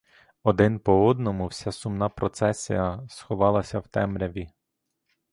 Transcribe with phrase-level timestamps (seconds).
[0.43, 4.49] Один по одному вся сумна процесія сховалася в темряві.